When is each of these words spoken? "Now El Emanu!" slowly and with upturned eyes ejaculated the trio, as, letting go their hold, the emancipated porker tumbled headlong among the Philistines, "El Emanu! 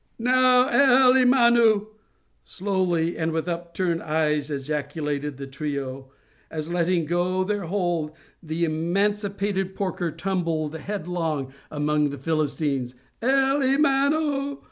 "Now 0.17 0.67
El 0.69 1.13
Emanu!" 1.15 1.85
slowly 2.43 3.15
and 3.15 3.31
with 3.31 3.47
upturned 3.47 4.01
eyes 4.01 4.49
ejaculated 4.49 5.37
the 5.37 5.45
trio, 5.45 6.09
as, 6.49 6.71
letting 6.71 7.05
go 7.05 7.43
their 7.43 7.65
hold, 7.65 8.11
the 8.41 8.65
emancipated 8.65 9.75
porker 9.75 10.09
tumbled 10.11 10.73
headlong 10.75 11.53
among 11.69 12.09
the 12.09 12.17
Philistines, 12.17 12.95
"El 13.21 13.59
Emanu! 13.61 14.57